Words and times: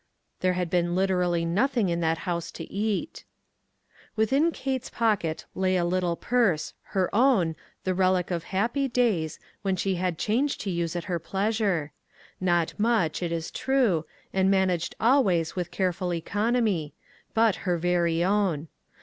There 0.39 0.53
had 0.53 0.71
been 0.71 0.95
literally 0.95 1.45
nothing 1.45 1.89
in 1.89 1.99
that 1.99 2.17
house 2.25 2.49
to 2.53 2.63
eat. 2.73 3.23
Within 4.15 4.51
Kate's 4.51 4.89
pocket 4.89 5.45
lay 5.53 5.77
a 5.77 5.85
little 5.85 6.15
purse— 6.15 6.73
her 6.97 7.07
own, 7.13 7.55
the 7.83 7.93
relic 7.93 8.31
of 8.31 8.45
happy 8.45 8.87
days, 8.87 9.37
when 9.61 9.75
she 9.75 9.93
had 9.97 10.17
change 10.17 10.57
to 10.57 10.71
use 10.71 10.95
at 10.95 11.03
her 11.03 11.19
pleasure. 11.19 11.91
Not 12.39 12.79
much, 12.79 13.21
it 13.21 13.31
is 13.31 13.51
true, 13.51 14.07
and 14.33 14.49
managed 14.49 14.95
always 14.99 15.55
with 15.55 15.69
careful 15.69 16.15
economy. 16.15 16.95
But 17.35 17.57
her 17.69 17.77
very 17.77 18.23
own. 18.23 18.69